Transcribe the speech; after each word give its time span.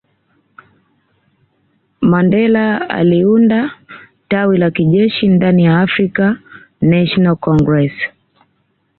Mandela 2.11 2.89
aliunda 2.89 3.79
tawi 4.29 4.57
la 4.57 4.71
kijeshi 4.71 5.27
ndaniya 5.27 5.73
Afrikan 5.83 6.33
national 6.91 7.35
congress 7.45 7.93